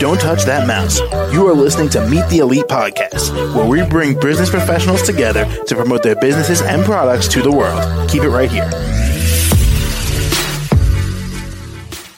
[0.00, 0.98] Don't touch that mouse.
[1.32, 5.74] You are listening to Meet the Elite podcast, where we bring business professionals together to
[5.76, 8.10] promote their businesses and products to the world.
[8.10, 8.68] Keep it right here.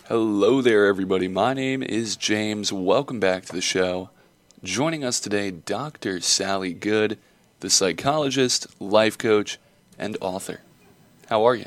[0.08, 1.28] Hello there, everybody.
[1.28, 2.72] My name is James.
[2.72, 4.08] Welcome back to the show.
[4.64, 6.20] Joining us today, Dr.
[6.20, 7.18] Sally Good,
[7.60, 9.58] the psychologist, life coach,
[9.98, 10.60] and author.
[11.28, 11.66] How are you?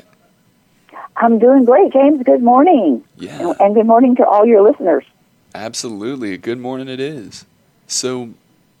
[1.20, 2.22] I'm doing great, James.
[2.24, 3.04] Good morning.
[3.16, 3.52] Yeah.
[3.60, 5.04] And good morning to all your listeners.
[5.54, 6.38] Absolutely.
[6.38, 7.44] Good morning, it is.
[7.86, 8.30] So,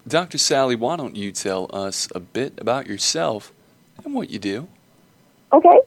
[0.08, 0.38] Dr.
[0.38, 3.52] Sally, why don't you tell us a bit about yourself
[4.04, 4.68] and what you do?
[5.52, 5.80] Okay.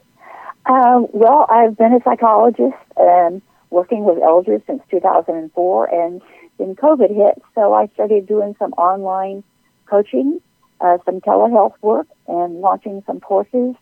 [0.66, 6.22] Um, well, I've been a psychologist and working with elders since 2004, and
[6.58, 9.42] then COVID hit, so I started doing some online
[9.86, 10.40] coaching,
[10.80, 13.74] uh, some telehealth work, and launching some courses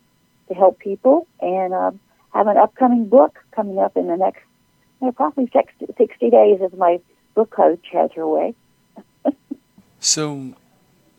[0.47, 1.91] to help people, and uh,
[2.33, 4.41] have an upcoming book coming up in the next
[5.01, 6.99] you know, probably 60 days as my
[7.35, 8.55] book coach has her way.
[9.99, 10.53] so,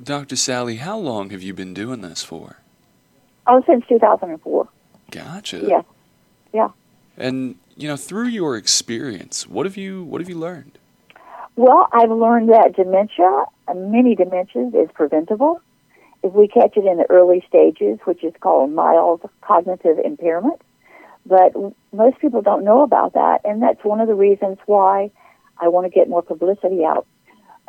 [0.02, 0.36] Dr.
[0.36, 2.56] Sally, how long have you been doing this for?
[3.46, 4.68] Oh, since 2004.
[5.10, 5.58] Gotcha.
[5.68, 5.82] Yeah.
[6.52, 6.70] Yeah.
[7.16, 10.78] And you know, through your experience, what have you what have you learned?
[11.56, 15.60] Well, I've learned that dementia, many dementias, is preventable
[16.22, 20.60] if we catch it in the early stages, which is called mild cognitive impairment.
[21.26, 21.54] But
[21.92, 25.10] most people don't know about that, and that's one of the reasons why
[25.58, 27.06] I want to get more publicity out.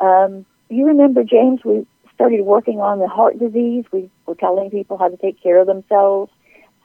[0.00, 3.84] Um, you remember, James, we started working on the heart disease.
[3.92, 6.30] We were telling people how to take care of themselves.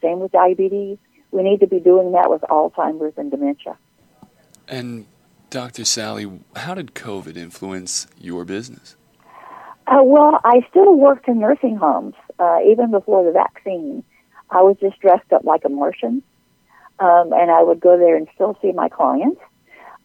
[0.02, 0.98] Same with diabetes.
[1.32, 3.78] We need to be doing that with Alzheimer's and dementia.
[4.68, 5.06] And
[5.50, 5.86] Dr.
[5.86, 8.96] Sally, how did COVID influence your business?
[9.88, 14.04] Uh, well, I still worked in nursing homes uh, even before the vaccine.
[14.50, 16.24] I was just dressed up like a Martian,
[17.02, 19.42] um, and I would go there and still see my clients.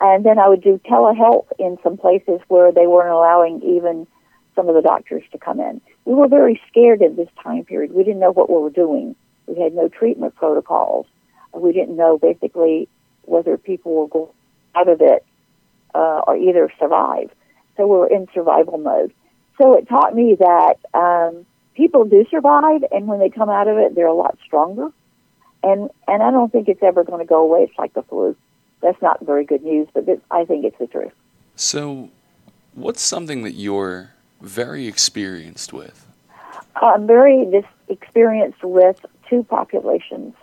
[0.01, 4.07] And then I would do telehealth in some places where they weren't allowing even
[4.55, 5.81] some of the doctors to come in.
[6.05, 7.93] We were very scared in this time period.
[7.93, 9.15] We didn't know what we were doing.
[9.47, 11.07] We had no treatment protocols.
[11.53, 12.89] We didn't know basically
[13.23, 14.31] whether people were going
[14.75, 15.25] out of it
[15.95, 17.31] uh, or either survive.
[17.77, 19.13] So we were in survival mode.
[19.61, 23.79] So it taught me that um, people do survive, and when they come out of
[23.79, 24.91] it, they're a lot stronger.
[25.67, 27.65] And and I don't think it's ever going to go away.
[27.65, 28.37] It's like the flu.
[28.83, 31.13] That's not very good news, but this, I think it's the truth.
[31.57, 32.11] So,
[32.75, 34.11] what's something that you're
[34.41, 36.07] very experienced with?
[36.77, 40.35] I'm very dis- experienced with two populations,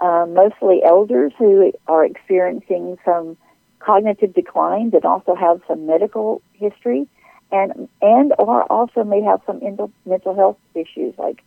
[0.00, 3.36] uh, mostly elders who are experiencing some
[3.80, 7.06] cognitive decline that also have some medical history
[7.52, 9.60] and and or also may have some
[10.06, 11.42] mental health issues like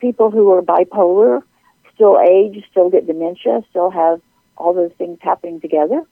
[0.00, 1.42] people who are bipolar
[1.96, 4.20] still age still get dementia still have
[4.56, 6.02] all those things happening together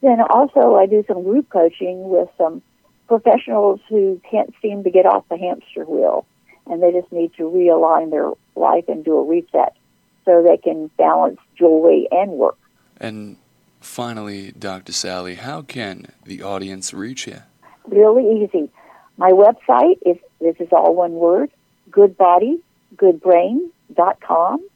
[0.00, 2.62] then also i do some group coaching with some
[3.08, 6.24] professionals who can't seem to get off the hamster wheel
[6.66, 9.74] and they just need to realign their life and do a reset
[10.24, 12.58] so they can balance joy and work
[12.98, 13.36] and
[13.80, 17.38] finally dr sally how can the audience reach you
[17.90, 18.70] really easy.
[19.16, 21.50] My website is this is all one word,
[21.90, 24.68] goodbodygoodbrain.com.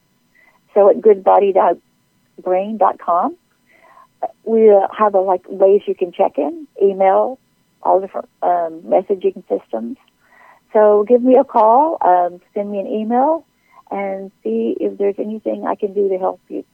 [0.75, 3.37] So at goodbody.brain.com,
[4.45, 7.39] we uh, have a, like ways you can check in, email,
[7.83, 9.97] all different um, messaging systems.
[10.73, 13.47] So give me a call, um, send me an email,
[13.91, 16.65] and see if there's anything I can do to help you.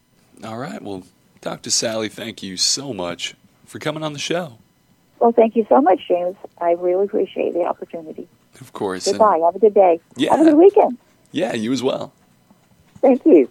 [0.43, 0.81] All right.
[0.81, 1.03] Well,
[1.41, 1.69] Dr.
[1.71, 3.35] Sally, thank you so much
[3.67, 4.57] for coming on the show.
[5.19, 6.37] Well, thank you so much, James.
[6.59, 8.27] I really appreciate the opportunity.
[8.61, 9.05] Of course.
[9.05, 9.41] Goodbye.
[9.45, 10.01] Have a good day.
[10.17, 10.31] Yeah.
[10.31, 10.97] Have a good weekend.
[11.31, 12.15] Yeah, you as well.
[13.03, 13.51] Thank you.